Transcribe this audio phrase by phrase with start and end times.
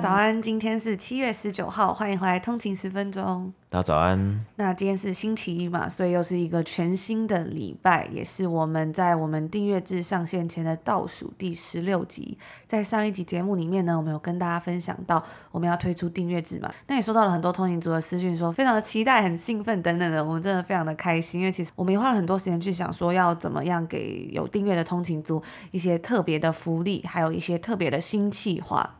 [0.00, 3.52] 家早安，今天是七月十九号，欢迎回来通勤十分钟。
[3.68, 4.46] 大家早安。
[4.56, 12.38] 那今天是星期一嘛，所以又是一个全新的礼拜，也是我们在我们订阅制上线前的倒数第十六集。
[12.66, 15.22] 在上一集节目里面呢，我们有跟大家分享到
[15.52, 28.96] 我们要推出订阅制嘛，那也收到了很多通勤族的私讯，说非常的期待、很兴奋等等的，我们真的非常的开心，因为其实我们也花了很多时间去想说要怎么样给有订阅的通勤族一些特别的福利，还有一些特别的新计划。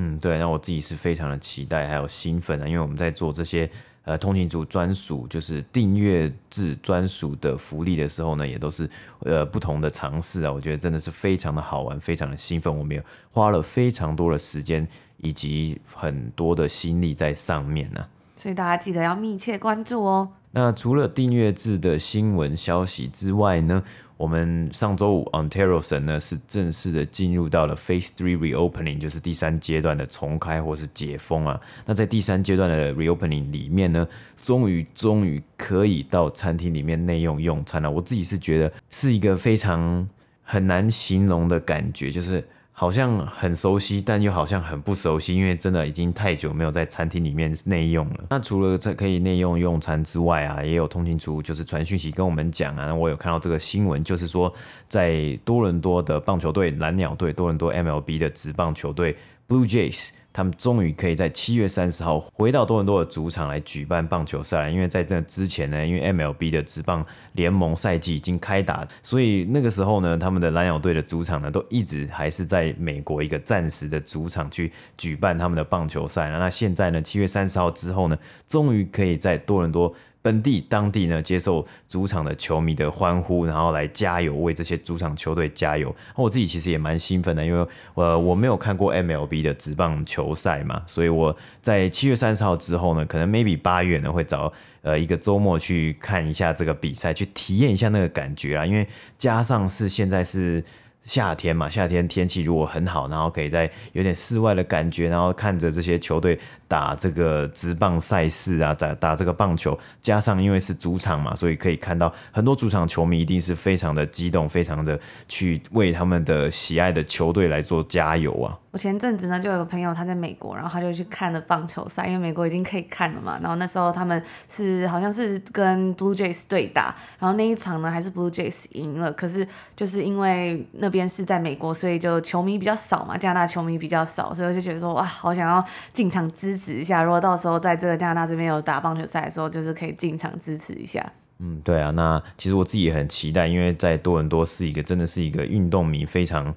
[0.00, 3.68] 嗯，对，那我自己是非常的期待，还有兴奋啊，因为我们在做这些
[4.04, 8.88] 呃通勤族专属，就是订阅制专属的福利的时候呢，也都是
[9.24, 14.86] 呃不同的尝试啊，我觉得真的是非常的好玩，非常的兴奋，我们也花了非常多的时间
[15.16, 20.30] 以及很多的心力在上面呢、所以大家记得要密切关注哦。
[20.50, 23.82] 那除了订阅制的新闻消息之外呢，
[24.16, 31.60] 我们上周五 Ontario 省呢是正式的进入到了 Phase Three Reopening，就是第三阶段的重开或是解封啊。
[31.84, 34.08] 那在第三阶段的 Reopening 里面呢，
[34.42, 37.90] 终于终于可以到餐厅里面内用用餐了。
[37.90, 40.08] 我自己是觉得是一个非常
[40.42, 42.42] 很难形容的感觉，就是。
[42.80, 48.24] 好像很熟悉，但又好像很不熟悉，因为真的已经太久没有在餐厅里面内用了。
[48.30, 54.54] 那除了在可以内用用餐之外啊，也有通勤族就是传讯息跟我们讲啊，我有看到这个新闻，就是说
[54.88, 59.16] 在多伦多的棒球队蓝鸟队，多伦多 MLB 的职棒球队
[59.48, 60.10] Blue Jays。
[60.32, 76.30] 他们终于可以在七月三十号回到多伦多的主场来举办棒球赛，因为在这之前呢，因为 MLB 的职棒联盟赛季已经开打，所以那个时候呢，他们的蓝鸟队的主场呢，都一直还是在美国一个暂时的主场去举办他们的棒球赛。
[76.30, 78.16] 那现在呢，七月三十号之后呢，
[78.46, 79.92] 终于可以在多伦多。
[80.28, 85.94] 本地当地呢，接受主场的球迷的欢呼，然后来加油，为这些主场球队加油。
[86.14, 94.52] 我自己其实也蛮兴奋的，因为呃我没有看过 MLB 的职棒球赛嘛，所以我在七月三十号之后呢，可能 maybe 八月呢会找
[94.82, 98.66] 呃一个周末去看一下这个比赛，去体验一下那个感觉啊。
[98.66, 100.62] 因为加上是现在是。
[101.04, 118.56] 夏天嘛，夏天天气如果很好，然后可以在有点室外的感觉，然后看着这些球队打这个职棒赛事啊，打打这个棒球，加上因为是主场嘛，所以可以看到很多主场球迷一定是非常的激动，非常的去为他们的喜爱的球队来做加油啊。
[118.70, 123.38] 我前阵子呢，就有个朋友他在美国，然后他就去看了棒球赛，因为美国已经可以看了嘛。
[123.40, 129.10] 然后那时候他们是好像是跟 Blue Jays 对打，然后那一场呢还是 Blue Jays 赢了。
[129.12, 135.64] 可是就是因为那边是在美国，所以就球迷比较少嘛，加拿大球迷比较少，所以我就觉得说哇，好想要
[135.94, 137.02] 进场支持一下。
[137.02, 141.12] 如果到时候在这个加拿大这边有打棒球赛的时候，就是可以进场支持一下。
[141.38, 146.52] 嗯，对啊，那其实我自己也很期待，因为在多伦多是一个真的是一个运动迷非常。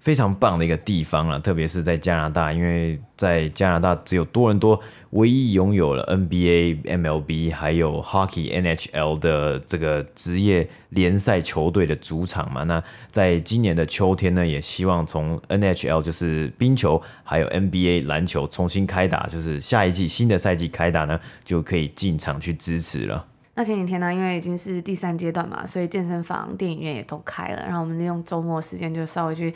[0.00, 4.80] 非常棒的一个地方了，特别是在加拿大，因为在加拿大只有多伦多
[5.10, 12.64] 唯一拥有了 NBA、MLB 还有 Hockey NHL 的这个职业联赛球队的主场嘛。
[12.64, 23.26] 那在今年的秋天呢，也希望从 NHL 就是冰球，还有 NBA 篮球重新开打，就是下一季新的赛季开打呢，就可以进场去支持了。
[23.54, 29.52] 那前几天呢，因为已经是第三阶段嘛，所以健身房、电影院也都开了，然后我们利用周末时间就稍微去。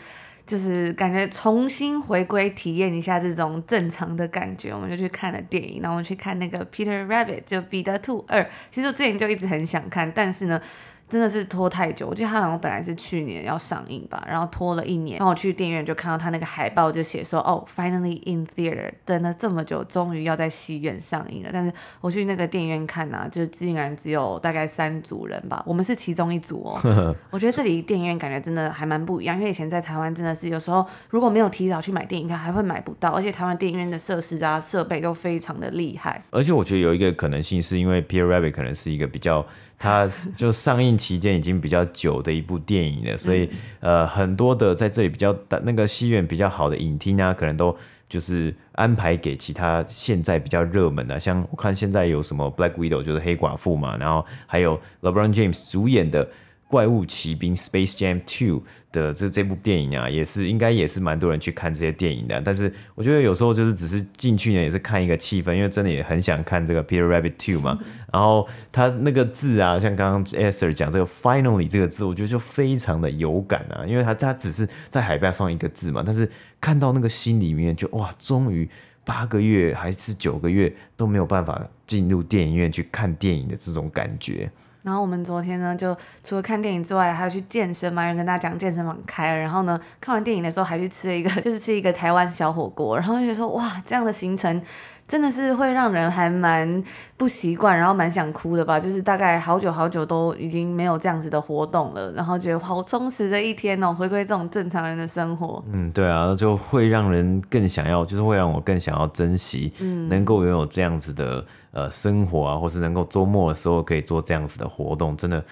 [0.47, 8.49] 就是感觉重新回归体验一下这种正常的感觉，我们就去看了电影，然后去看那个 Peter Rabbit 就彼得兔二。
[8.71, 10.61] 其实我之前就一直很想看，但是呢。
[11.09, 15.19] 真的是拖太久，我记得它好像本来是去年要上映吧，然后拖了一年。
[15.19, 21.51] 然后我去电影院就看到它那个海报，就写说哦，Finally in theater，等了这么久，终于要在戏院上映了。
[21.53, 27.15] 但是我去那个电影院看呢、啊，就竟然只有大概三组人吧，我们是其中一组哦。
[27.31, 36.25] 我觉得这里电影院感觉真的还蛮不一样，因为以前在台湾真的是有时候如果没有提早去买电影票，还会买不到，而且台湾电影院的设施啊设备都非常的厉害。
[36.31, 39.47] 而且我觉得有一个可能性是因为 Peter Rabbit 可能是一个比较。
[39.79, 43.49] 它就上映期间已经比较久的一部电影了，所以
[43.81, 47.77] 呃，很多的在这里比较大那个戏院比较好的影厅啊，可能都
[48.09, 56.29] 就是安排给其他现在比较热门的，像我看现在有什么 Black Widow 就是黑寡妇嘛，然后还有 LeBron James 主演的
[56.67, 62.41] 怪物骑兵 Space Jam Two 的这这部电影啊，也是应该也是蛮多人去看这些电影的。
[62.41, 67.79] 但是我觉得有时候就是只是进去呢，也是看一个气氛，因为真的也很想看这个 Peter Rabbit Two 嘛。
[68.13, 76.29] 然后他那个字啊，像刚刚 Esther 讲这个 Finally 这个字，我觉得就非常的有感啊，因为他他只是在海报上一个字嘛，但是
[76.61, 78.69] 看到那个心里面就哇，终于
[79.05, 84.51] 八个月还是九个月都没有办法进入电影院去看电影的这种感觉。
[84.85, 88.03] 然后我们昨天呢，就除了看电影之外，还要去健身嘛。
[88.03, 92.97] 有人跟大家讲健身房开了，然后呢，看完电影的时候还去吃了一个， 就是吃一个台湾小火锅。
[92.97, 94.63] 然后就觉得说，哇，这样的行程。
[95.07, 96.83] 真的是会让人还蛮
[97.17, 98.81] 不习惯，然后蛮想哭的吧？
[98.81, 105.63] 就是大概好久好久都已经没有这样子的活动了，然后觉得好充实的一天哦，回归这种正常人的生活。
[105.71, 115.45] 嗯，对啊，就会让人更想要，就是会让我更想要珍惜，嗯，能够拥有这样子的呃生活啊，或是能够周末的时候可以做这样子的活动，真的。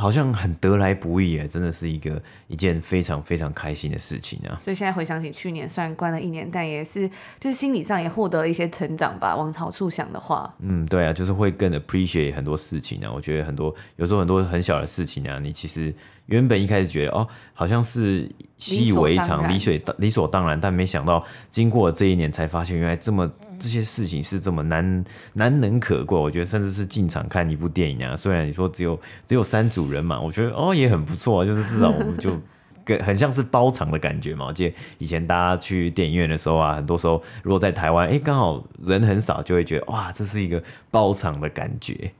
[0.00, 4.56] 好像很得来不易耶，真的是一个一件非常非常开心的事情啊！
[4.60, 7.10] 所以现在回想起去年，虽然关了一年，但也是
[7.40, 9.34] 就是心理上也获得了一些成长吧。
[9.34, 13.10] 往好处想的话，嗯，对啊，就是会更 appreciate 很多事情啊。
[13.12, 15.92] 我觉得很多有时候很多很小的事情啊，你其实。
[16.28, 23.26] 原本一开始觉得哦，好像是习以为常、理所理，理所当然，但没想到经过了这一年，才发现原来这么
[23.58, 26.18] 这些事情是这么难难能可贵。
[26.18, 32.38] 我觉得甚至是进场看一部电影啊，虽然你说只有只有三组人嘛，我觉得哦也很不错，就是至少我们就
[32.84, 34.46] 跟很像是包场的感觉嘛。
[34.46, 42.12] 我记得以前大家去电影院的时候啊，很多时候如果在台湾，哎，刚好人很少，就会觉得哇，这是一个包场的感觉。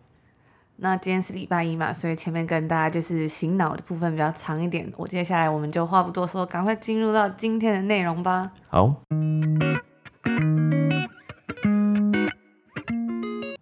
[0.81, 4.89] 那今天是礼拜一嘛，所以前面跟大家就是醒脑的部分比较长一点。
[4.97, 8.53] 我接下来我们就话不多说，赶快进入到今天的内容吧。
[8.69, 9.03] 好，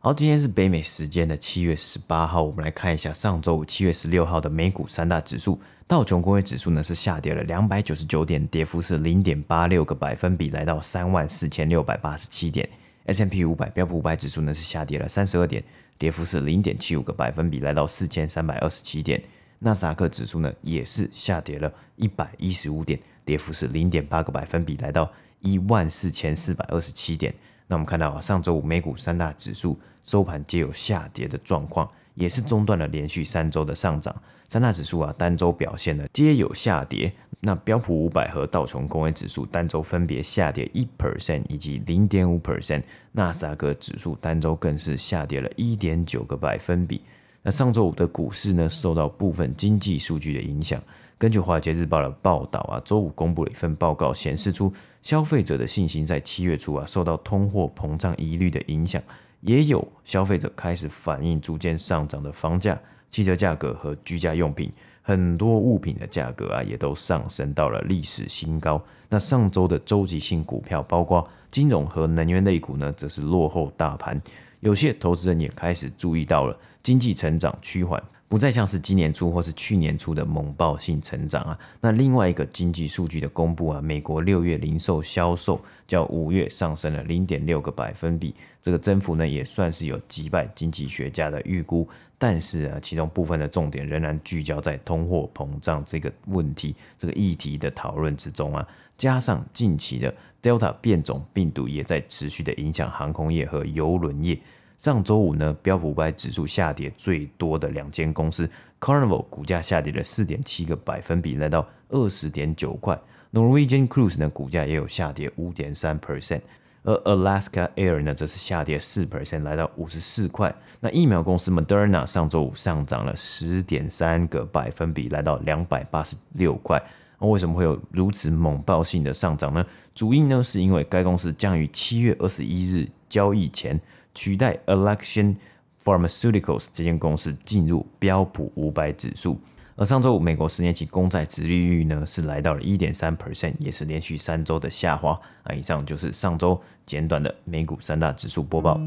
[0.06, 5.60] 好，今天是北美时间的七月十八号，我们来看一下上周五七月十六号的美股三大指数。
[5.88, 12.68] 道琼工业指数呢是下跌了两百九十九点，跌幅是零点八六个百分比，来到三万四千六百八十七点。
[13.06, 15.60] S&P 五百标普五百指数呢是下跌了三十二点。
[15.98, 19.20] 跌幅是零点七五个百分比，来到四千三百二十七点。
[19.58, 25.10] 纳斯达克指数呢也是下跌了一百一十五点，跌幅是零点八个百分比，来到
[25.40, 27.34] 一万四千四百二十七点。
[27.68, 29.76] 那我们看到啊，上周五美股三大指数
[30.06, 34.14] 收盘皆有下跌的状况，也是中断了连续三周的上涨。
[34.48, 37.12] 三大指数啊单周表现呢皆有下跌。
[37.40, 42.82] 那标普五百和道琼工业指数单周分别下跌一 percent 以及零点五 percent，
[43.12, 47.02] 纳斯达克指数单周更是下跌了一点九个百分比。
[47.42, 50.80] 那上周五的股市呢，受到部分经济数据的影响。
[51.18, 54.72] 根据华尔街日报的报道啊，周五公布了一份报告，显示出
[55.02, 59.00] 消费者的信心在七月初啊，受到通货膨胀疑虑的影响，
[59.46, 62.76] 也有消费者开始反映逐渐上涨的房价、
[63.08, 64.72] 汽车价格和居家用品。
[65.02, 68.82] 很多物品的价格啊，也都上升到了历史新高。
[69.08, 74.20] 那上周的周期性股票，包括金融和能源类股呢，则是落后大盘。
[74.58, 78.02] 有些投资人也开始注意到了经济成长趋缓。
[78.28, 91.88] 不再像是今年初或是去年初的猛爆性成长啊，那另外一个经济数据的公布啊，美国六月零售销售较五月上升了零点六个百分比，这个增幅呢也算是有击败经济学家的预估，
[92.18, 98.66] 但是啊，其中部分的重点仍然聚焦在通货膨胀这个问题这个议题的讨论之中啊，
[98.98, 100.12] 加上近期的
[100.42, 104.36] Delta 变种病毒也在持续的影响航空业和邮轮业。
[104.78, 112.98] 上周五呢，标普五百指数下跌最多的两间公司，Carnival 股价下跌了四点七个百分比，来到二十点九块
[113.32, 116.42] ；Norwegian Cruise 呢，股价也有下跌五点三 percent，
[116.82, 120.54] 而 Alaska Air 呢，则是下跌四 percent，来到五十四块。
[120.80, 126.80] 那疫苗公司 Moderna 上周五上涨了十点三个百分比，来到两百八十六块。
[127.18, 129.64] 那为什么会有如此猛爆性的上涨呢？
[129.94, 133.80] 主因呢，是因为该公司将于七月二十一日交易前。
[134.16, 135.36] 取代 Election
[135.84, 139.38] Pharmaceuticals 这间公司进入标普五百指数，
[139.76, 145.20] 而上周五美国十年期公债殖利率呢是来到了一点三 percent，也是连续三周的下滑。
[145.42, 148.80] 啊以上就是上周简短的美股三大指数播报。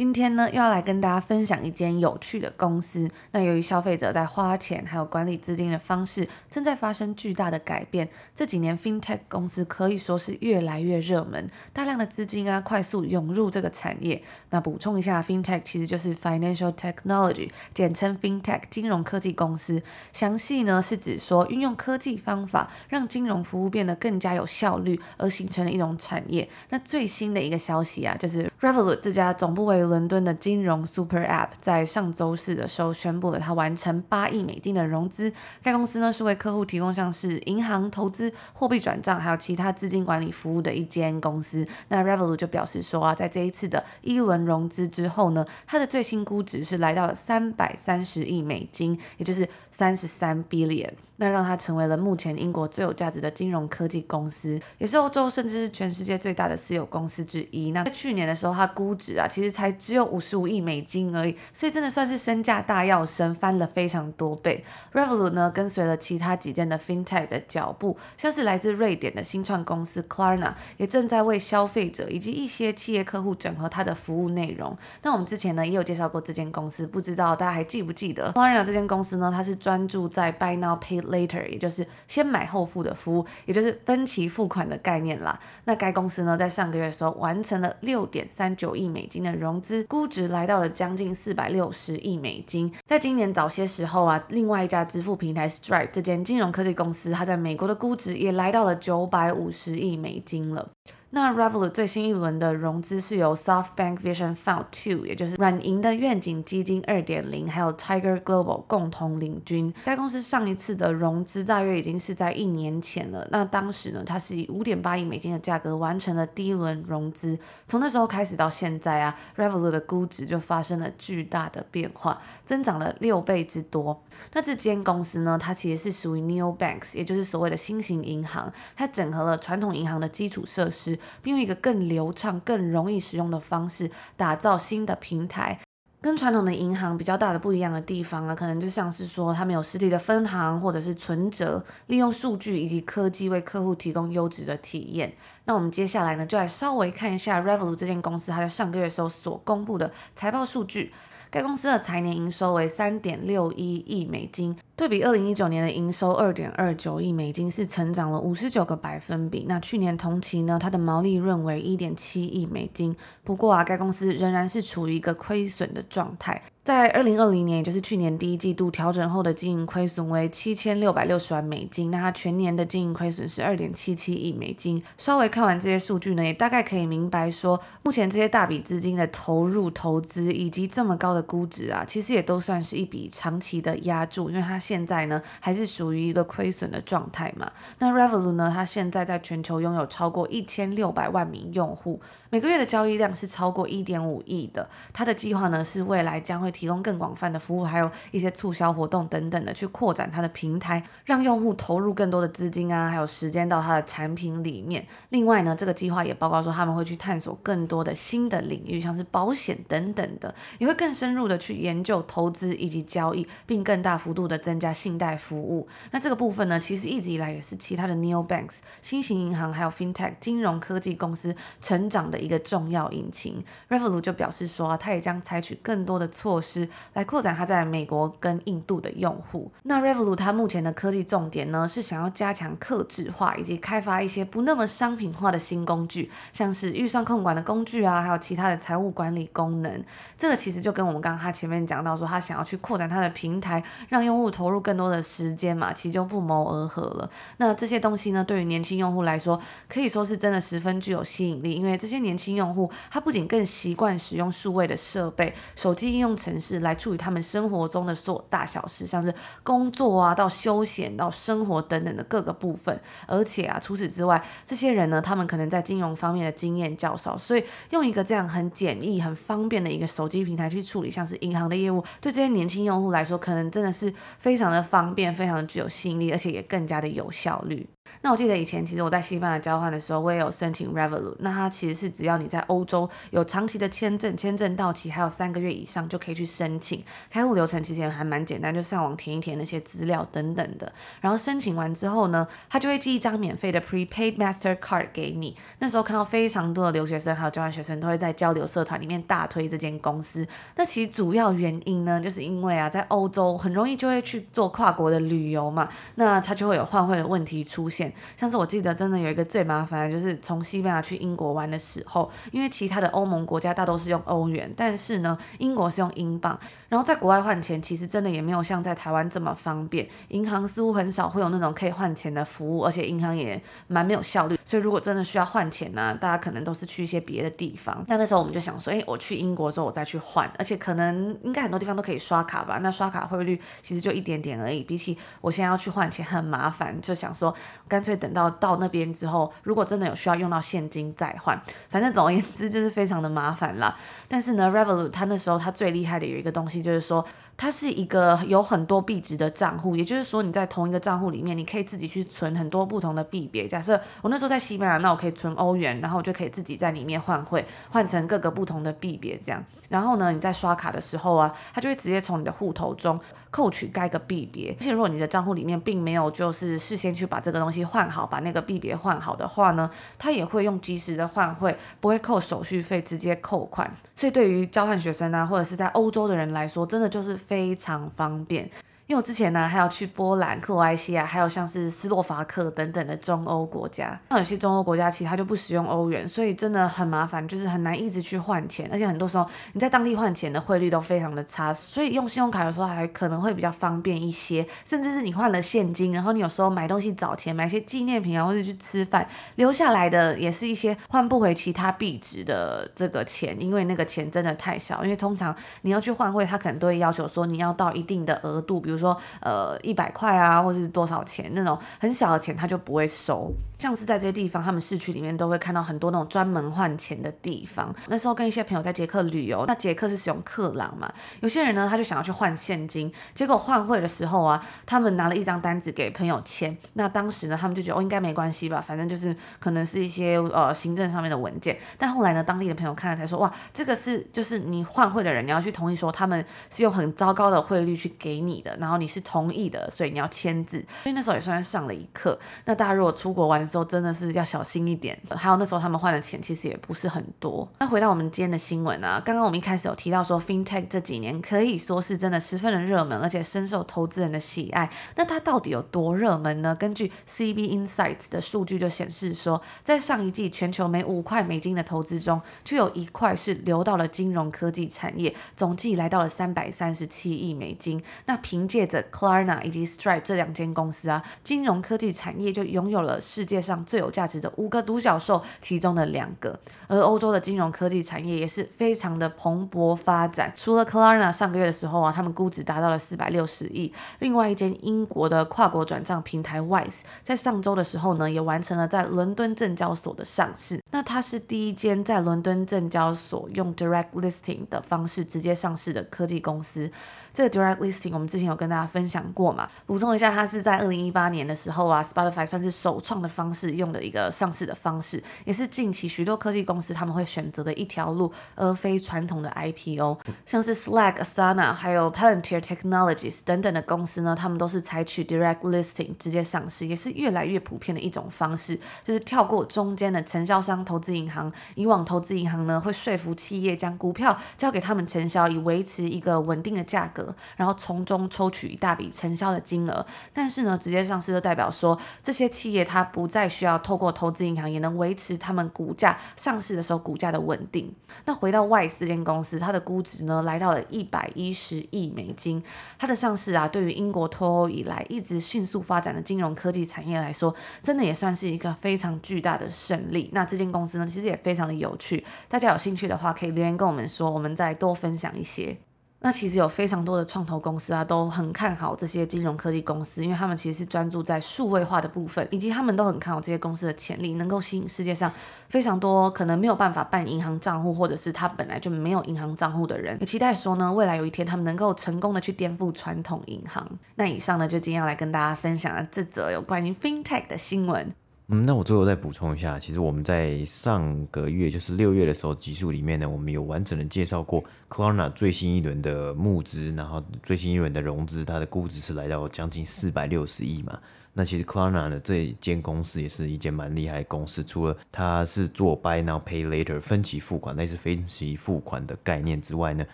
[0.00, 3.06] 今天呢，又要来跟大家分享一间有趣的公司。
[3.32, 14.22] 那由于消费者在花钱还有管理资金的方式正在发生巨大的改变，这几年 FinTech 公司可以说是越来越热门，大量的资金啊快速涌入这个产业。
[14.48, 19.82] 那补充一下，FinTech 其实就是 Financial Technology，简称 FinTech，金融科技公司。
[20.14, 26.48] 详细呢是指说运用科技方法让金融服务变得更加有效率而形成的一种产业。
[26.70, 35.30] 那最新的一个消息啊，就是 Revolut 这家总部为伦敦的金融 Super App 在上周四的时候宣布了，它完成八亿美金的融资。
[35.62, 41.66] 该公司呢是为客户提供像是银行、投资、货币转账还有其他资金管理服务的一间公司。
[41.88, 50.92] 那 Revolut 就表示说啊，在这一次的一轮融资之后呢，它的最新估值是来到了三百三十亿美金，也就是三十三 billion。
[51.20, 57.72] 那让它成为了目前英国最有价值的金融科技公司，也是欧洲甚至是全世界最大的私有公司之一。
[57.72, 64.64] 那在去年的时候，它估值啊其实才只有五十五亿美金而已，所以真的算是身价大跃升，翻了非常多倍。
[64.94, 74.74] Revolut 呢跟随了其他几间的 FinTech 的脚步，像是来自瑞典的新创公司 Klarna 也正在为消费者以及一些企业客户整合它的服务内容。
[75.02, 79.30] 那我们之前呢也有介绍过这间公司，不知道大家还记不记得 Klarna 这间公司呢？
[79.30, 85.38] 它是专注在 Buy Now Pay Later，也就是先买后付的服务，也就是分期付款的概念啦。
[85.64, 92.72] 那该公司呢，在上个月的时候完成了六点三九亿美金的融资，估值来到了将近四百六十亿美金。
[92.86, 100.68] 在今年早些时候啊，另外一家支付平台 Stripe 这间金融科技公司，它在美国的估值也来到了九百五十亿美金了。
[101.12, 109.74] 那 Revolut 最新一轮的融资是由 SoftBank Vision Fund Two，也就是软银的愿景基金二点零，还有 Tiger Global 共同领军。
[109.84, 113.26] 该公司上一次的融资大约已经是在一年前了。
[113.32, 117.36] 那当时呢，它是以五点八亿美金的价格完成了第一轮融资。
[117.66, 124.00] 从那时候开始到现在啊，Revolut 的估值就发生了巨大的变化，增长了六倍之多。
[124.32, 130.96] 那这间公司呢，它其实是属于 Neobanks，也就是所谓的新型银行，它整合了传统银行的基础设施。
[131.22, 135.58] 并用一个更流畅、更容易使用的方式打造新的平台。
[136.02, 145.12] 跟传统的银行比较大的不一样的地方啊，可能就像是说，他们有实体的分行或者是存折，利用数据以及科技为客户提供优质的体验。
[145.44, 150.90] 那我们接下来呢，就来稍微看一下 Revolut 这间公司，它在上个月时候所公布的财报数据。
[151.30, 159.44] 该公司的财年营收为三点六一亿美金，对比二零一九年的营收二点二九亿美金，是成长了五十九个百分比。
[159.48, 162.96] 那去年同期呢，它的毛利润为一点七亿美金。
[163.22, 166.42] 不过啊，该公司仍然是处于一个亏损的状态。
[166.62, 174.80] 在二零二零年，也就是去年第一季度调整后的经营亏损为七千六百六十万美金，那它全年的经营亏损是二点七七亿美金。
[174.98, 187.50] 稍微看完这些数据呢，也大概可以明白说，目前这些大笔资金的投入、投资以及这么高的估值啊，其实也都算是一笔长期的押注，因为它现在呢还是属于一个亏损的状态嘛。
[187.78, 192.00] 那 Revolut 呢，它现在在全球拥有超过一千六百万名用户，
[192.30, 194.68] 每个月的交易量是超过一点五亿的。
[194.92, 196.50] 它的计划呢是未来将会。
[196.60, 204.86] 提供更广泛的服务，还有一些促销活动等等的，去扩展它的平台，让用户投入更多的资金啊，还有时间到它的产品里面。
[205.08, 215.66] 另外呢，这个计划也包括说他们会去探索更多的新的领域，像是保险等等的，也会更深入的去研究投资以及交易，并更大幅度的增加信贷服务。
[215.92, 223.42] 那这个部分呢，其实一直以来也是其他的 Neobanks 新型银行还有 FinTech 金融科技公司成长的一个重要引擎。
[223.68, 226.68] Revolut 就表示说啊，他也将采取更多的措施。
[226.92, 229.50] 来扩展它在美国跟印度的用户。
[229.62, 239.84] 那 Revolut 它目前的科技重点呢，是想要加强客制化以及开发一些不那么商品化的新工具，像是预算控管的工具啊，还有其他的财务管理功能。
[240.18, 247.10] 这个其实就跟我们刚刚他前面讲到说，他想要去扩展他的平台，让用户投入更多的时间嘛，其实就不谋而合了。
[247.38, 259.14] 那这些东西呢，对于年轻用户来说，可以说是真的十分具有吸引力，因为这些年年轻用户他不仅更习惯使用数位的设备，手机应用程式来处理他们生活中的所有大小事，像是
[259.44, 262.80] 工作啊，到休闲到生活等等的各个部分。
[263.06, 277.68] 而且啊，除此之外，这些人呢，他们可能在金融方面的经验较少，所以用一个这样很简易、很方便的一个手机平台去处理像是银行的业务，对这些年轻用户来说，可能真的是非常的方便，非常的具有吸引力，而且也更加的有效率。
[278.02, 281.16] 那我记得以前其实我在西班牙交换的时候，我也有申请 Revolut。
[281.18, 286.82] 那它其实是只要你在欧洲有长期的签证，签证到期还有三个月以上就可以去申请。
[287.10, 290.72] 开户流程其实也还蛮简单，就上网填一填那些资料等等的。
[291.00, 295.36] 然后申请完之后呢，他就会寄一张免费的 Prepaid Master Card 给你。
[295.58, 300.26] 那时候看到非常多的留学生还有交换学生都会在交流社团里面大推这间公司。
[300.56, 307.79] 那其实主要原因呢，就是因为啊，在欧洲很容易就会去做跨国的旅游嘛，那它就会有换汇的问题出现。
[308.16, 316.36] 像是我记得真的有一个最麻烦的，就是从西班牙去英国玩的时候，因为其他的欧盟国家大都是用欧元，但是呢，英国是用英镑。
[316.68, 319.86] 然后在国外换钱，其实真的也没有像在台湾这么方便。
[320.08, 324.38] 银行似乎很少会有那种可以换钱的服务，而且银行也蛮没有效率。
[324.44, 327.84] 所以如果真的需要换钱呢，大家可能都是去一些别的地方。
[327.88, 332.58] 那那时候我们就想说，诶，我去英国之后我再去换，而且可能应该很多地方都可以刷卡吧？
[332.62, 337.34] 那刷卡汇率其实就一点点而已，比起我现在要去换钱很麻烦，就想说
[337.70, 341.40] 干脆等到到那边之后，如果真的有需要用到现金再换。
[341.70, 343.74] 反正总而言之就是非常的麻烦啦。
[344.06, 347.02] 但是呢，Revolut 它那时候它最厉害的有一个东西就是说。
[347.36, 353.48] 它是一个有很多币值的账户，也就是说你在同一个账户里面，你可以自己去存很多不同的币别。
[353.48, 359.42] 假设我那时候在西班牙，那我可以存欧元，然后我就可以自己在里面换汇，换成各个不同的币别这样。
[359.70, 363.00] 然后呢，你在刷卡的时候啊，它就会直接从你的户头中
[363.30, 364.54] 扣取该个币别。
[364.60, 373.72] 而且如果你的账户里面并没有就是事先去把这个东西换好，把那个币别换好的话呢，他也会用及时的换汇，不会扣手续费，直接扣款。
[373.94, 377.20] 所以对于交换学生啊，或者是在欧洲的人来说，真的就是。
[377.20, 378.50] 非常方便。
[378.90, 383.96] 因为我之前呢，还要去波兰、克罗埃西亚，还有像是斯洛伐克等等的中欧国家。
[384.08, 388.68] 那有些中欧国家其实它就不使用欧元，所以真的很麻烦，就是很难一直去换钱。
[388.72, 394.44] 而且很多时候你在当地换钱的汇率都非常的差，所以用信用卡有时候还可能会比较方便一些。
[394.64, 399.06] 甚至是你换了现金，然后你有时候买东西找钱，买一些纪念品啊，或者去吃饭，
[399.36, 404.82] 留下来的也是一些换不回其他币值的这个钱，因为那个钱真的太小。
[404.82, 405.32] 因为通常
[405.62, 408.96] 你要去换汇，他可能都会要求说你要到一定的额度，比如说。
[409.20, 413.30] 呃一百块啊，或者是多少钱那种很小的钱，他就不会收。
[413.58, 417.74] 像是在这些地方，他们市区里面都会看到很多那种专门换钱的地方。
[417.88, 426.56] 那时候跟一些朋友在捷克旅游，那捷克是使用克朗嘛，有些人呢他就想要去换现金，结果换汇的时候啊，他们拿了一张单子给朋友签。
[426.72, 431.58] 那当时呢，他们就觉得哦应该没关系吧，反正就是可能是一些呃行政上面的文件。
[431.76, 440.64] 但后来呢，当地的朋友看了才说哇，这个是就是你换汇的人，你要去同意说他们是用很糟糕的汇率去给你的，然然后你是同意的，所以你要签字。
[440.84, 442.16] 所以那时候也算是上了一课。
[442.44, 444.96] 那大家如果出国玩的时候，真的是要小心一点。
[445.10, 447.48] 还有那时候他们换的钱其实也不是很多。
[447.58, 454.70] 那回到我们今天的新闻啊，刚刚我们一开始有提到说，FinTech 这几年可以说是真的十分的热门，而且深受投资人的喜爱。
[454.94, 456.54] 那它到底有多热门呢？
[456.54, 467.82] 根据 CB Insights 的数据就显示说，在上一季全球每五块美金的投资中，就有一块是流到了金融科技产业，总计来到了三百三十七亿美金。
[468.06, 476.36] 那平借着 Klarna 以及 Stripe 这两间公司啊，金融科技产业就拥有了世界上最有价值的五个独角兽其中的两个。
[476.66, 480.32] 而欧洲的金融科技产业也是非常的蓬勃发展。
[480.34, 483.72] 除了 Klarna 上个月的时候啊，他们估值达到了四百六十亿。
[484.00, 490.60] 另外一间英国的跨国转账平台 Wise 在上周的时候呢，也完成了在伦敦证交所的上市。
[490.72, 496.70] 那它是第一间在伦敦证交所用 Direct Listing 的方式直接上市的科技公司。
[497.12, 499.46] 这个 Direct Listing 我们之前有跟大家分享过嘛？
[499.66, 509.98] 补充一下，它是在二零一八年的时候啊，Spotify 算是首创的方式，用的一个上市的方式，也是近期许多科技公司他们会选择的一条路，而非传统的 IPO。
[510.24, 521.30] 像是 Slack、Asana 还有 Palantir Technologies 等等的公司呢，他们都是采取 Direct Listing 直接上市，也是越来越普遍的一种方式，就是跳过中间的承销商投资银行。
[521.56, 527.14] 以往投资银行呢会说服企业将股票交给他们承销，以维持一个稳定的价格。
[527.36, 537.74] 然后从中抽取一大笔承销的金额，但是呢，直接上市就代表说，这些企业它不再需要透过投资银行，也能维持他们股价上市的时候股价的稳定。
[538.04, 542.42] 那回到 Wise 这间公司，它的估值呢来到了一百一十亿美金。
[542.78, 550.10] 它的上市啊，对于英国脱欧以来一直迅速发展的金融科技产业来说，真的也算是一个非常巨大的胜利。
[550.12, 555.58] 那这间公司呢，其实也非常的有趣，大家有兴趣的话，可以留言跟我们说，我们再多分享一些。
[556.02, 565.12] 那其实有非常多的创投公司啊，都很看好这些金融科技公司，因为他们其实是专注在数位化的部分，以及他们都很看好这些公司的潜力，能够吸引世界上
[565.50, 573.66] 非常多可能没有办法办银行账户，或者是他本来就没有银行账户的人，也期待说呢，未来有一天他们能够成功的去颠覆传统银行。
[573.96, 577.92] 那以上呢，就今天要来跟大家分享的这则有关于 FinTech 的新闻。
[578.32, 590.78] 嗯，那我最后再补充一下，其实我们在上个月，就是六月的时候，集数里面呢，我们有完整的介绍过 Corona 最新一轮的募资，然后最新一轮的融资，它的估值是来到将近四百六十亿嘛。
[591.20, 599.84] 那其实 Klarna 的这一间公司也是一间蛮厉害的公司，除了它是做 Buy Now Pay Later 分期付款，类似分期付款的概念之外呢，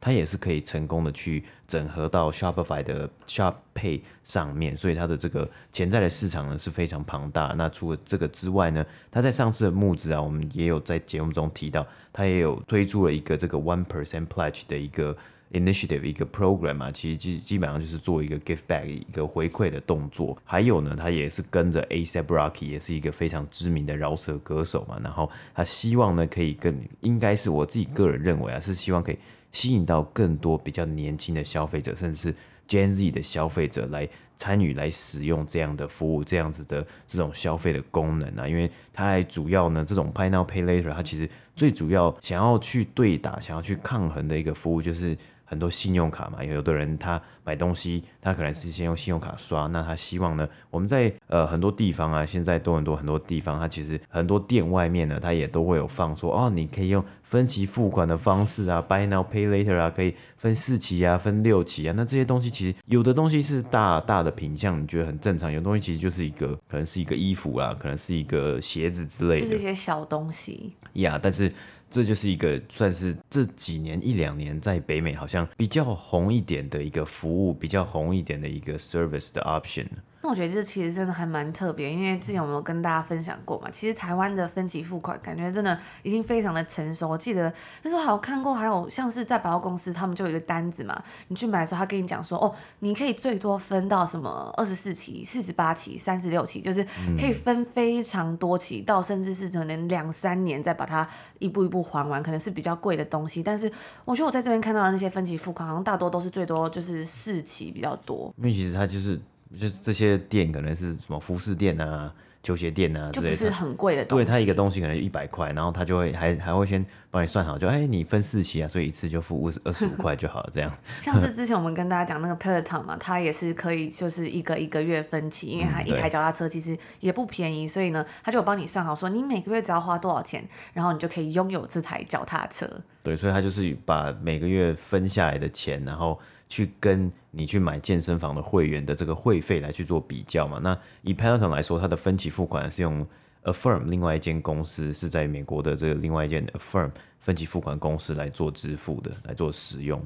[0.00, 7.48] 它也是可以成功的去整合到 Shopify 的 Shop Pay 上面，所以它的这个潜在的市场呢是非常庞大。
[7.58, 15.14] 那除了这个之外呢，它在上次的募资啊，我们也有在节目中提到，它也有推出了一个这个 One Percent Pledge 的一个。
[15.54, 20.36] Initiative 一个 program 啊，其实基基本上就是做一个 give back 一个回馈的动作。
[20.44, 24.98] 还有呢，他也是跟着 A$AP Rocky，也是一个非常知名的饶舌歌手嘛。
[25.02, 29.18] 然后他希望呢，可以跟应该是我自己个人认为啊，是希望可以
[29.52, 32.34] 吸引到更多比较年轻的消费者，甚至是
[32.68, 38.48] Gen Z 的消费者来参与来使用这样的服务，这样子的这种消费的功能啊。
[38.48, 45.16] 因为它来主要呢，这种 Buy Now Pay Later，它其实最主要想要去对打、想要去抗衡的一个服务就是。
[45.44, 71.52] 很多信用卡嘛，有的人他买东西，他可能是先用信用卡刷，那他希望呢，我们在呃很多地方啊，现在多很多很多地方，他其实很多店外面呢，他也都会有放说，哦，你可以用分期付款的方式啊，Buy Now Pay Later 啊，可以分四期啊，分六期啊，那这些东西其实有的东西是大大的品相，你觉得很正常，有的东西其实就是一个可能是一个衣服啊，可能是一个鞋子之类的，就是一些小东西呀，yeah, 但是。
[71.94, 79.86] 这就是一个算是这几年一两年在北美好像比较红一点的一个服务，比较红一点的一个 service 的 option。
[80.24, 87.06] 那我觉得这其实真的还蛮特别，因为之前我们有跟大家分享过嘛，其实台湾的分期付款感觉真的已经非常的成熟。
[87.10, 96.82] 我记得那时候好看过，还有像是在百货公司，他们就有一个单子嘛，你去买的时候，他跟你讲说，哦，你可以最多分到什么二十四期、四十八期、三十六期，就是
[97.18, 101.06] 可以分非常多期，到甚至是可能两三年再把它
[101.38, 103.42] 一步一步还完，可能是比较贵的东西。
[103.42, 103.70] 但是
[104.06, 108.32] 我觉得我在这边看到的那些分期付款，好像大多都是最多就是四期比较多。
[108.38, 109.20] 因为其实它就是。
[109.58, 112.12] 就这些店可能是什么服饰店啊、
[112.42, 114.24] 球鞋店啊之类的，就是很贵的东西。
[114.24, 120.70] 对，它一个东西可能一百块，然后他就会还还会先帮你算好，就哎，你分四期啊，所以一次就付五十二十五块就好了，这样。
[121.00, 132.68] 像是之前我们跟大家讲那个 Peloton 嘛，它也是可以就是一个一个月分期，因为它一台脚踏车其实也不便宜，嗯、所以呢，他就有帮你算好，说你每个月只要花多少钱，然后你就可以拥有这台脚踏车。
[133.02, 136.20] 对，所以他就是把每个月分下来的钱，然后。
[136.54, 140.60] 去跟你去买健身房的会员的这个会费来去做比较嘛？
[140.62, 143.04] 那以 Peloton 来说，它的分期付款是用
[143.42, 150.00] Affirm 另外一间公司是在美国的这个另外一间 Affirm 分期付款公司来做支付的，来做使用。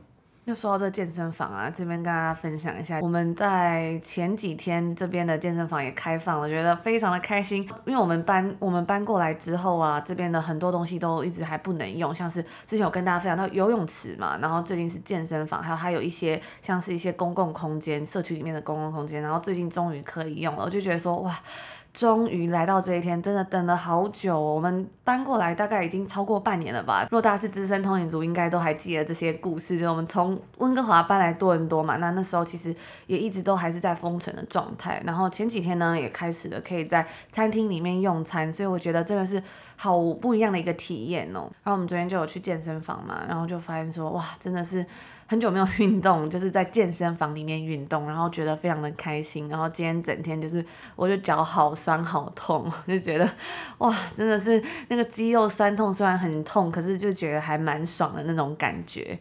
[0.49, 7.69] 就说到这健身房啊，这边跟大家分享一下，我们在前几天这边的健身房也开放了，觉得非常的开心。
[7.85, 21.39] 因为我们搬我们搬过来之后啊，这边的很多东西都一直还不能用，像是之前有跟大家分享到游泳池嘛，然后最近是健身房，还有还有一些像是一些公共空间，社区里面的公共空间，然后最近终于可以用了，我就觉得说哇。
[21.93, 24.39] 终于来到这一天，真的等了好久。
[24.39, 27.07] 我们搬过来大概已经超过半年了吧。
[27.11, 29.79] 若大是资深通勤族，应该都还记得这些故事。
[29.79, 32.75] 就我们从温哥华搬来多伦多嘛，那那时候其实
[33.07, 35.03] 也一直都还是在封城的状态。
[35.05, 39.43] 然后前几天呢，也开始了可以在餐厅里面用餐，所以我觉得真的是
[39.77, 41.51] 好不一样的一个体验哦。
[41.65, 44.87] 然后我们昨天就有去健身房嘛，然后就发现说，哇，真的是。
[45.31, 49.47] 很久没有运动，就是在健身房里面运动，然后觉得非常的开心。
[49.51, 50.65] 然后今天整天就是，
[50.97, 53.31] 我就脚好酸好痛， 就觉得
[53.77, 59.19] 哇，真的是那个肌肉酸痛，虽然很痛，可是就觉得还蛮爽的那种感觉。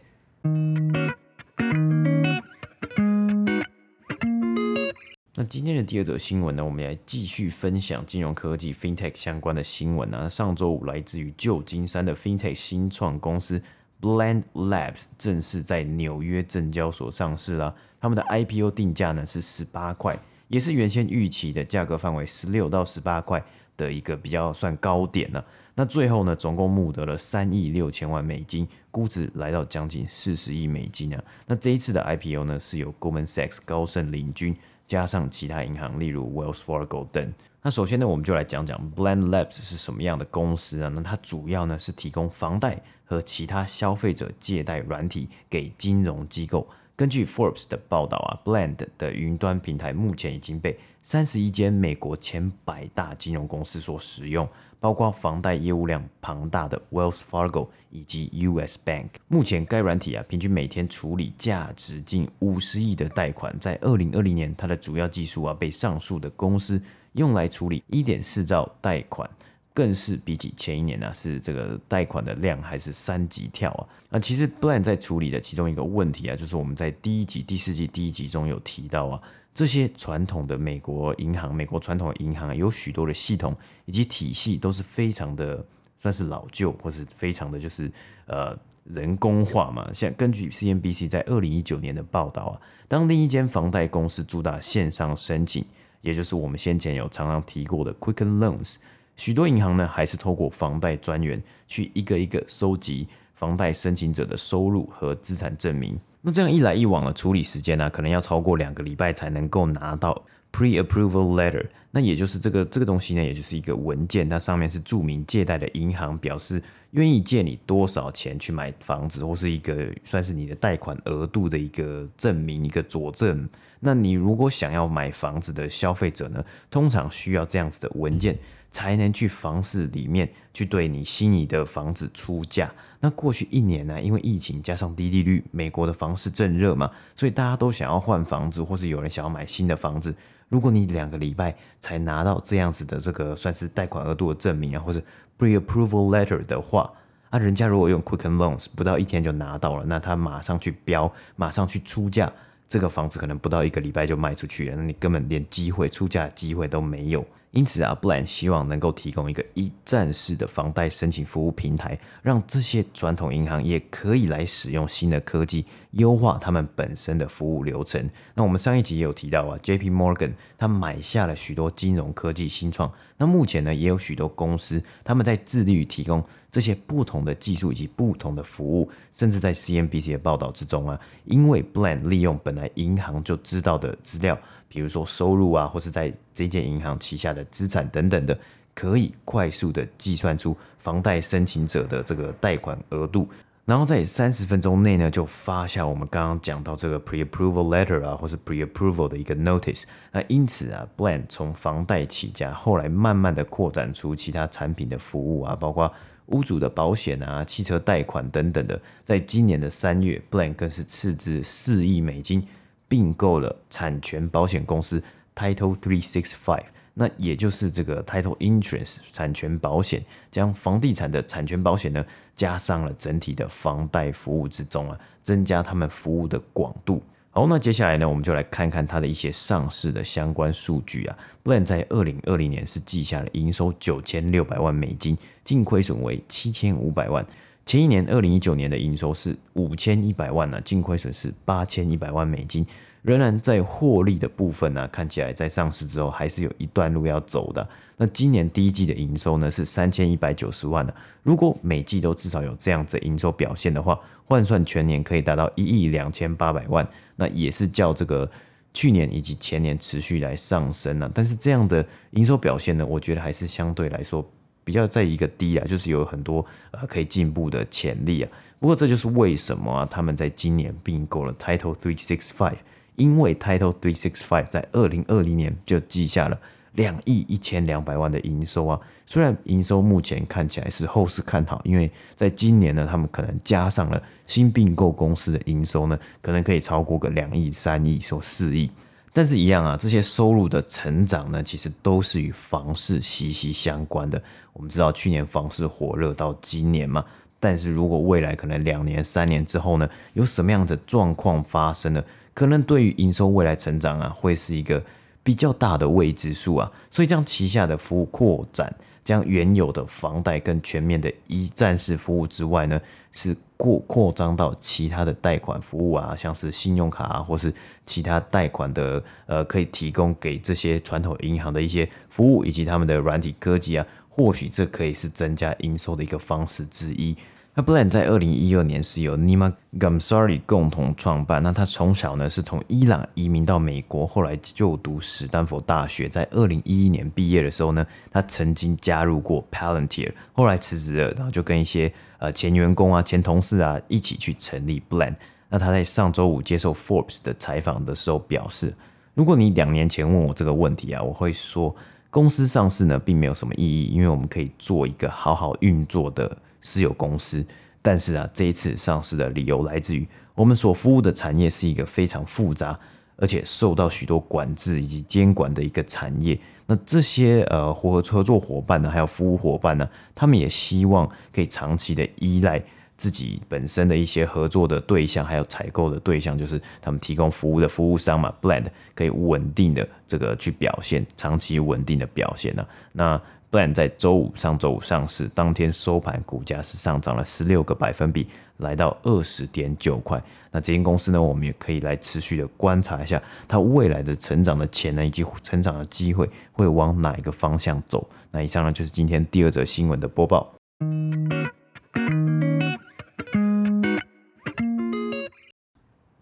[5.34, 10.26] 那今天的第二则新闻呢，我们来继续分享金融科技 FinTech 相关的新闻啊。
[10.26, 13.62] 上周五来自于旧金山的 FinTech 新创公司。
[14.00, 23.44] Blend Labs 正式在纽约证交所上市了，他们的 IPO 定价呢是十八块，也是原先预期的价格范围十六到十八块
[23.76, 25.44] 的一个比较算高点了。
[25.74, 31.22] 那最后呢，总共募得了三亿六千万美金，估值来到将近四十亿美金啊。
[31.46, 34.56] 那这一次的 IPO 呢，是由 Goldman Sachs 高盛领军，
[34.86, 37.32] 加上其他银行，例如 Wells Fargo 等。
[37.68, 40.88] 那首先呢，我们就来讲讲 Blend Labs 是什么样的公司啊？
[40.94, 46.66] 那它主要呢是提供房贷和其他消费者借贷软体给金融机构。
[46.96, 54.48] 根据 Forbes 的报道啊，Blend 的云端平台目前已经被三十一间美国前百大金融公司所使用，
[54.80, 59.08] 包括房贷业务量庞大的 Wells Fargo 以及 US Bank。
[59.28, 63.54] 目前该软体啊，平均每天处理价值近五十亿的贷款。
[63.60, 66.82] 在二零二零年，它的主要技术啊，被上述的公司
[67.18, 69.28] 用来处理一点四兆贷款，
[69.74, 73.82] 更是比起前一年呢、啊，是这个贷款的量还是三级跳啊！
[74.10, 79.20] 那其实 Blend 在处理的其中一个问题啊，就是我们在第一集、第四季第一集中有提到啊，
[79.52, 83.54] 这些传统的美国银行，美国传统的银行有许多的系统
[83.84, 85.64] 以及体系都是非常的
[85.96, 87.90] 算是老旧，或是非常的就是
[88.26, 89.92] 呃人工化嘛。
[89.92, 95.64] 像根据 CNBC 在二零一九年的报道啊，当另一间房贷公司主打线上申请，
[96.00, 98.76] 也就是我们先前有常常提过的 Quicken Loans，
[99.16, 105.98] 许多银行呢还是透过房贷专员去一个一个收集房贷申请者的收入和资产证明。
[106.20, 111.66] 那这样一来一往的处理时间呢、可能要超过两个礼拜才能够拿到 pre-approval letter。
[111.90, 123.48] 那也就是这个这个东西呢，也就是一个文件，它上面是注明借贷的银行表示愿意借你多少钱去买房子，或是一个算是你的贷款额度的一个证明，一个佐证。
[123.80, 128.38] 那你如果想要买房子的消费者呢，通常需要这样子的文件。
[128.70, 132.70] 才能去房市里面去对你心仪的房子出价。
[133.00, 140.14] 那过去一年呢，因为疫情加上低利率，美国的房市正热嘛，所以大家都想要换房子，或是有人想要买新的房子。
[140.50, 145.00] 如果你两个礼拜才拿到这样子的这个算是贷款额度的证明啊，或者
[145.38, 146.92] pre-approval letter 的话，
[147.30, 152.32] 啊，人家如果用 Quicken Loans 不到一天就拿到了，那他马上去标，马上去出价，
[152.68, 157.24] 这个房子可能不到一个礼拜就卖出去了，那你根本连机会出价的机会都没有。
[157.52, 168.08] 因此啊，Blend 希望能够提供一个一站式的房贷申请服务平台，让这些传统银行也可以来使用新的科技，优化他们本身的服务流程。
[168.34, 176.22] 那我们上一集也有提到啊，JP Morgan 他买下了许多金融科技新创，那目前呢也有许多公司他们在致力于提供。
[176.50, 184.36] 这些不同的技术以及不同的服务，甚至在 CNBC 的报道之中啊，因为 Blend 利用本来银行就知道的资料，
[184.68, 188.38] 比如说收入啊，或是在这间银行旗下的资产等等的，
[188.74, 193.28] 可以快速的计算出房贷申请者的这个贷款额度，
[193.64, 199.84] 然后在三十分钟内呢，就发下我们刚刚讲到这个 pre-approval letter 啊，或是 pre-approval 的一个 notice。
[200.12, 205.92] 那因此啊，Blend 从房贷起家，后来慢慢的扩展出其他产品的服务啊，包括。
[206.28, 212.46] 屋主的保险啊，汽车贷款等等的，在今年的三月，Blend 更是斥资四亿美金
[212.88, 215.00] 并购了产权保险公司
[215.36, 227.02] Title Three Six Five，那也就是这个 Title Insurance 产权保险，将房地产的产权保险呢，加上了整体的房贷服务之中啊，增加他们服务的广度。
[227.30, 231.16] 好，那接下来呢，我们就来看看它的一些上市的相关数据啊。
[231.44, 237.24] Blend 在二零二零年是记下了营收九千六百万美金，净亏损为七千五百万。
[237.68, 242.66] 前一年二零一九年的营收是五千一百万呢，净亏损是八千一百万美金。
[243.02, 247.68] 仍然在获利的部分呢、看起来在上市之后还是有一段路要走的。
[247.98, 258.30] 那今年第一季的营收呢是三千一百九十万的，如果每季都至少有这样子营收表现的话，换算全年可以达到一亿两千八百万，那也是较这个
[258.72, 261.10] 去年以及前年持续来上升了。
[261.14, 264.26] 但是这样的营收表现呢，我觉得还是相对来说
[264.68, 268.28] 比较在一个低啊，就是有很多呃可以进步的潜力啊。
[268.60, 272.58] 不过这就是为什么，他们在今年并购了 Title Three Six Five。
[272.96, 276.38] 因为 Title Three Six Five 在二零二零年就记下了
[276.72, 288.68] 两亿一千两百万的营收啊，虽然营收目前看起来是后市看好，因为在今年呢，他们可能加上了新并购公司的营收呢，可能可以超过个两亿、三亿、说四亿。
[289.12, 294.22] 但是，一样啊，这些收入的成长呢，其实都是与房市息息相关的。
[294.52, 297.04] 我们知道去年房市火热到今年嘛，
[297.40, 302.04] 但是如果未来可能两年、三年之后呢，有什么样的状况发生呢？
[302.34, 304.80] 可能对于营收未来成长啊，会是一个
[305.24, 308.72] 比较大的未知数啊，所以将旗下的服务扩展，
[309.08, 312.78] 将原有的房贷更全面的一站式服务之外呢，
[313.10, 317.50] 是扩扩张到其他的贷款服务啊，像是信用卡啊，或是
[317.86, 327.16] 其他贷款的呃，可以提供给这些传统银行的一些服务，以及他们的软体科技啊，或许这可以是增加营收的一个方式之一。
[327.58, 331.42] 那 Bland 在二零一二年是由 Nima Gamsari 共同创办。
[331.42, 336.08] 那他从小呢是从伊朗移民到美国，后来就读史丹佛大学。
[336.08, 345.16] 在二零一一年毕业的时候呢，他曾经加入过 Palantir，后来辞职了，然后就跟一些呃前员工啊、前同事啊一起去成立 Bland。
[345.48, 348.72] 那他在上周五接受 Forbes 的采访的时候表示，
[349.14, 351.74] 如果你两年前问我这个问题啊，我会说
[352.08, 356.38] 公司上市呢并没有什么意义，因为我们可以做一个好好运作的。
[356.60, 357.44] 私有公司，
[357.82, 362.78] 但是啊，这一次上市的理由来自于我们所服务的产业是一个非常复杂，
[363.16, 366.38] 而且受到许多管制以及监管的一个产业。
[366.66, 372.62] 那这些呃合合作伙伴呢，还有服务伙伴呢，他们也希望可以长期的依赖
[372.96, 388.26] 自己本身的一些合作的对象，还有采购的对象，就是他们提供服务的服务商嘛，Blend 可以稳定的这个去表现，长期稳定的表现呢、那不然在周五上周五上市，当天收盘股价是上涨了十六个百分比，
[388.58, 390.22] 来到二十点九块。
[390.50, 398.06] 那这间公司呢，我们也可以来持续的观察一下它未来的成长的潜能以及成长的机会会往哪一个方向走。
[398.30, 400.54] 那以上呢就是今天第二则新闻的播报。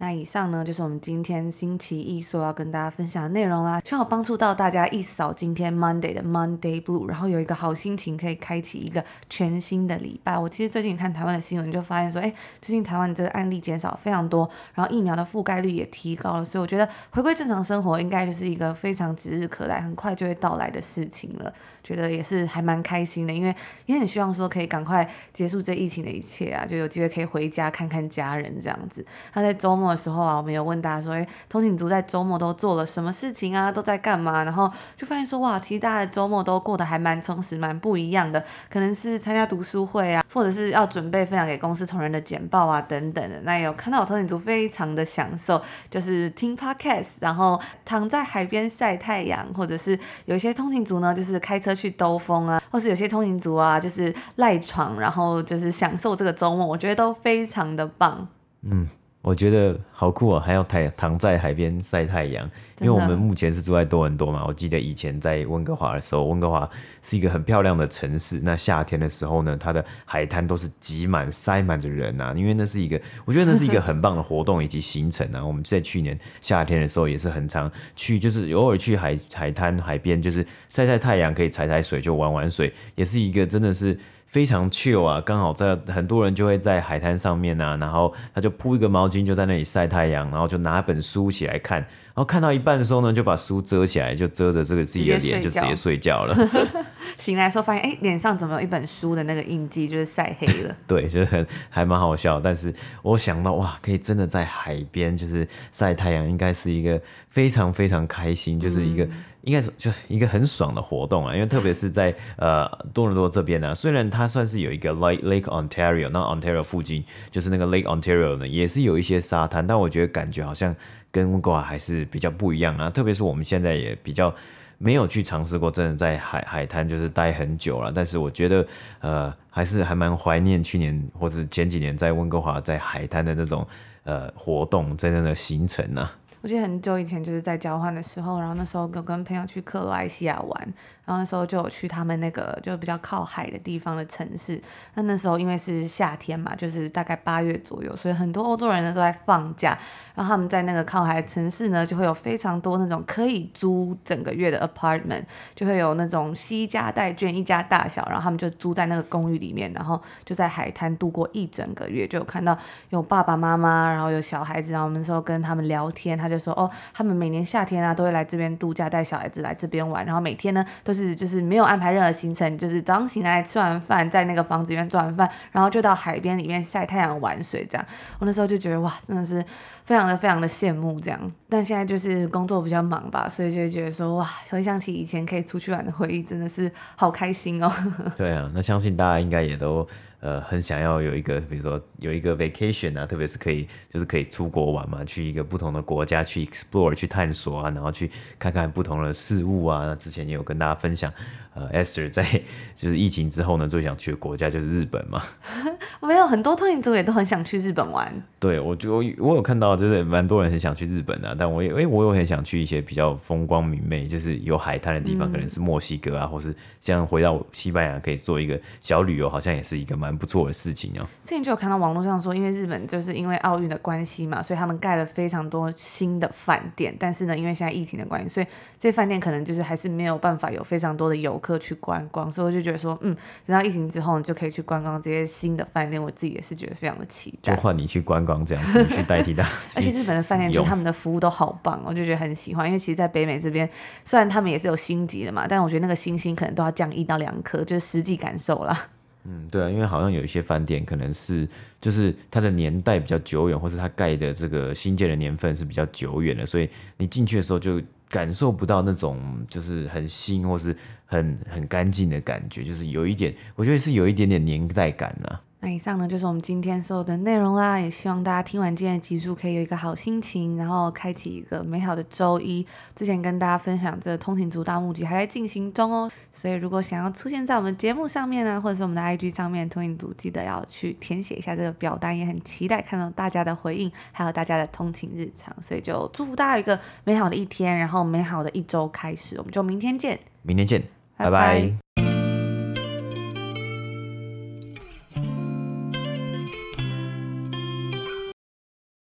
[0.07, 10.39] 那以上呢就是我们今天星期一所要跟大家分享的内容啦，希望有帮助到大家一扫今天 Monday 的 Monday Blue，然后有一个好心情可以开启一个全新的礼拜。
[10.39, 21.53] 我其实最近看台湾的新闻就发现说，哎，最近台湾这个案例减少非常多，然后疫苗的覆盖率也提高了，所以我觉得回归正常生活应该就是一个非常指日可待、很快就会到来的事情了。
[21.87, 23.55] 觉得也是还蛮开心的，因为
[23.87, 29.07] 也很希望说可以赶快结束这疫情的一切啊，就有机会可以回家看看家人这样子。
[29.33, 33.71] 他在周末的时候啊，我们有问大家说，诶，通勤族在周末都做了什么事情啊？
[33.71, 34.43] 都在干嘛？
[34.43, 38.45] 然后就发现说，哇，其实大家的周末都过得还蛮充实，蛮不一样的。
[38.69, 43.41] 可能是参加读书会啊，或者是要准备分享给公司同仁的简报啊，等等的。
[43.43, 51.76] 那有看到我通勤族非常的享受，就是听 podcast，然后躺在海边晒太阳，或者是有一些通勤族呢，就是开车。
[51.77, 58.27] 去兜风啊，或是有些通勤族啊，就是赖床，然后就是享受这个周末，我觉得都非常的棒。
[58.63, 58.89] 嗯。
[59.27, 64.45] 我觉得好酷哦，还要躺躺在海边晒太阳，因为我们目前是住在多伦多嘛。
[64.47, 66.71] 我记得以前在温哥华的时候，温哥华
[67.03, 68.39] 是一个很漂亮的城市。
[68.45, 75.45] 那夏天的时候呢，它的海滩都是挤满、塞满着人啊，因为那是一个，我觉得那是一个很棒的活动以及行程啊。
[75.45, 83.99] 我们在去年夏天的时候也是很常去，就是偶尔去海海滩、海边，就是晒晒太阳，可以踩踩水，就玩玩水，也是一个真的是。
[84.27, 96.37] 非常 chill 啊，刚好在很多人就会在海滩上面啊，然后他就铺一个毛巾就在那里晒太阳，然后就拿本书起来看，后看到一半的时候呢，就把书遮起来，就遮着这个自己的脸，就直接睡觉了。
[97.19, 100.77] 醒来的时候发现，哎，脸上怎么有一本书的那个印记，就是晒黑了。
[100.87, 102.41] 对，就是很还蛮好笑。
[102.41, 107.01] 但是我想到哇，可以真的在海边就是晒太阳，应该是一个
[107.31, 109.05] 非常非常开心，就是一个。
[109.05, 120.75] 嗯应该是就一个很爽的活动啊，因为特别是在呃多伦多这边呢、啊，虽然它算是有一个 Lake Lake Ontario，那 Ontario 附近就是那个 Lake Ontario 呢，也是有一些沙滩，但我觉得感觉好像
[121.11, 122.91] 跟温哥华还是比较不一样啊。
[122.91, 124.35] 特别是我们现在也比较
[124.79, 127.93] 没有去尝试过，真的在海海滩就是待很久了。
[127.95, 128.67] 但是我觉得
[129.01, 133.67] 呃还是还蛮怀念去年或者前几年在温哥华在海滩的那种
[134.05, 136.09] 呃活动真正的行程呢、
[136.43, 140.75] 我记得很久以前就是在交换的时候，然后那时候跟跟朋友去克罗埃西亚玩。
[141.07, 144.61] 然后那时候就有去他们那个就比较靠海的地方的城市。
[144.95, 149.79] 那那时候因为是夏天嘛，就是大概八月左右，所以很多欧洲人呢都在放假。
[150.15, 155.23] 然后他们在那个靠海的城市呢，就会有非常多那种可以租整个月的 apartment，
[155.55, 162.07] 就会有那种西家带眷一家大小，然后他们就租在那个公寓里面，然后就在海滩度过一整个月。
[162.07, 162.57] 就有看到
[162.89, 177.87] 有爸爸妈妈，然后有小孩子，然后我们那时候跟他们聊天，他就说哦，他们每年夏天啊都会来这边度假，带小孩子来这边玩，然后每天呢都是就是没有安排任何行程，就是早上醒来吃完饭，在那个房子里面做完饭，然后就到海边里面晒太阳玩水这样。
[178.19, 179.45] 我那时候就觉得哇，真的是
[179.85, 181.33] 非常的非常的羡慕这样。
[181.49, 187.71] 但现在就是工作比较忙吧，所以就觉得说哇，回想起以前可以出去玩的回忆，真的是好开心哦。
[188.17, 189.87] 对啊，那相信大家应该也都。
[190.21, 199.85] 呃，很想要有一个，比如说有一个 vacation 啊，特别是可以，就是可以出国玩嘛，去一个不同的国家去 explore 去探索啊，然后去看看不同的事物啊。
[199.87, 201.13] 那之前也有跟大家分享，
[201.55, 202.25] 呃，Esther 在
[202.75, 205.23] 就是疫情之后呢，最想去的国家就是日本嘛。
[206.03, 208.11] 没有很多通勤族也都很想去日本玩。
[208.41, 220.06] 对，我就我有看到，就是蛮多人很想去日本的，啊，但我也哎，我有很想去一些比较风光明媚，就是有海滩的地方，嗯，可能是墨西哥啊，或是像回到西班牙可以做一个小旅游，好像也是一个蛮。
[220.17, 221.09] 不错的事情啊！
[221.25, 226.95] 之前就有看到网络上说，因为日本就是因为奥运的关系嘛，所以他们盖了非常多新的饭店。
[226.99, 228.47] 但是呢，因为现在疫情的关系，所以
[228.79, 232.31] 这些饭店可能就是还是没有办法有非常多的游客去观光。
[232.31, 233.17] 所以我就觉得说，嗯，
[233.47, 236.03] 等到疫情之后，你就可以去观光这些新的饭店。
[236.03, 237.55] 我自己也是觉得非常的期待。
[237.55, 239.43] 就换你去观光这样子，你去代替他。
[239.77, 242.67] 而且日本的饭店，就是他们的服务都好棒，我就觉得很喜欢。
[242.67, 243.69] 因为其实，在北美这边，
[244.05, 248.89] 虽然他们也是有星级的嘛，但我觉得那个星星可能都要降一到两颗，就是实际感受啦。
[249.29, 251.49] 嗯，对啊，因为好像有一些饭店可能是
[251.81, 265.43] 就是它的年代比较久远，或是它盖的这个新建的年份是比较久远的，所以你进去的时候就感受不到那种就是很新或是很很干净的感觉，就是有一点，我觉得是有一点点年代感啊。
[265.67, 272.65] 那以上呢就是我们今天所有的内容啦，也希望大家听完今天的集数可以有一个好心情，然后开启一个美好的周一。
[272.95, 285.53] 之前跟大家分享这个通勤族大募集还在进行中哦，所以如果想要出现在我们节目上面呢，或者是我们的 IG 上面，通勤族记得要去填写一下这个表单，也很期待看到大家的回应，还有大家的通勤日常。
[285.61, 290.81] 所以就祝福大家有一个美好的一天，然后美好的一周开始，我们就明天见，明天见，
[291.17, 291.31] 拜拜。
[291.31, 292.06] 拜拜。